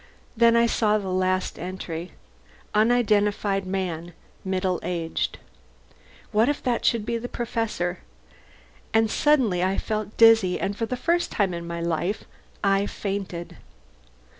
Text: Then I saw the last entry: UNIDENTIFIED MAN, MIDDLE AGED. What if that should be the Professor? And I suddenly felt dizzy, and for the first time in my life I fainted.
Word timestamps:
Then 0.35 0.55
I 0.55 0.65
saw 0.65 0.97
the 0.97 1.09
last 1.13 1.59
entry: 1.59 2.13
UNIDENTIFIED 2.73 3.67
MAN, 3.67 4.13
MIDDLE 4.43 4.79
AGED. 4.81 5.37
What 6.31 6.49
if 6.49 6.63
that 6.63 6.83
should 6.83 7.05
be 7.05 7.19
the 7.19 7.29
Professor? 7.29 7.99
And 8.95 9.05
I 9.05 9.09
suddenly 9.11 9.77
felt 9.77 10.17
dizzy, 10.17 10.59
and 10.59 10.75
for 10.75 10.87
the 10.87 10.97
first 10.97 11.31
time 11.31 11.53
in 11.53 11.67
my 11.67 11.81
life 11.81 12.23
I 12.63 12.87
fainted. 12.87 13.57